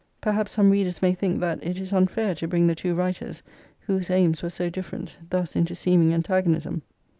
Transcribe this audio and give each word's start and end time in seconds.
Perhaps 0.19 0.53
some 0.53 0.71
readers 0.71 1.03
may 1.03 1.13
think 1.13 1.41
that 1.41 1.63
it 1.63 1.79
is 1.79 1.93
unfair 1.93 2.33
to 2.33 2.47
bring 2.47 2.65
the 2.65 2.73
two 2.73 2.95
writers, 2.95 3.43
whose 3.81 4.09
aims 4.09 4.41
were 4.41 4.49
so 4.49 4.67
different, 4.67 5.15
thus 5.29 5.55
into 5.55 5.75
seeming 5.75 6.11
antagonism. 6.11 6.81